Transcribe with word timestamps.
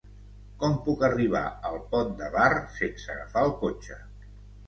Com 0.61 0.71
puc 0.85 1.03
arribar 1.09 1.41
al 1.69 1.75
Pont 1.91 2.15
de 2.21 2.29
Bar 2.37 2.47
sense 2.79 3.13
agafar 3.17 3.43
el 3.49 3.53
cotxe? 3.61 3.99